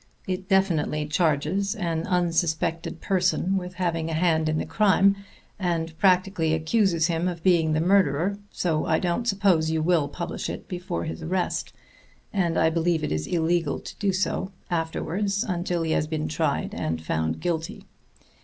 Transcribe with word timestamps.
It 0.25 0.49
definitely 0.49 1.05
charges 1.05 1.75
an 1.75 2.07
unsuspected 2.07 3.01
person 3.01 3.55
with 3.55 3.75
having 3.75 4.09
a 4.09 4.15
hand 4.15 4.49
in 4.49 4.57
the 4.57 4.65
crime, 4.65 5.15
and 5.59 5.95
practically 5.99 6.55
accuses 6.55 7.05
him 7.05 7.27
of 7.27 7.43
being 7.43 7.73
the 7.73 7.81
murderer, 7.81 8.39
so 8.51 8.87
I 8.87 8.97
don't 8.97 9.27
suppose 9.27 9.69
you 9.69 9.83
will 9.83 10.07
publish 10.07 10.49
it 10.49 10.67
before 10.67 11.03
his 11.03 11.21
arrest, 11.21 11.71
and 12.33 12.57
I 12.57 12.71
believe 12.71 13.03
it 13.03 13.11
is 13.11 13.27
illegal 13.27 13.79
to 13.79 13.95
do 13.99 14.11
so 14.11 14.51
afterwards 14.71 15.43
until 15.43 15.83
he 15.83 15.91
has 15.91 16.07
been 16.07 16.27
tried 16.27 16.73
and 16.73 16.99
found 16.99 17.39
guilty. 17.39 17.85